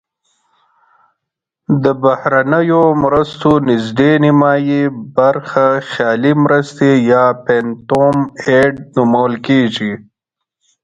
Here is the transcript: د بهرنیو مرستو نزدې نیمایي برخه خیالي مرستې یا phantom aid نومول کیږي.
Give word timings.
د 1.83 1.85
بهرنیو 2.03 2.83
مرستو 3.03 3.51
نزدې 3.67 4.11
نیمایي 4.23 4.81
برخه 5.17 5.65
خیالي 5.91 6.33
مرستې 6.43 6.91
یا 7.11 7.25
phantom 7.45 8.15
aid 8.59 8.75
نومول 8.95 9.33
کیږي. 9.47 9.93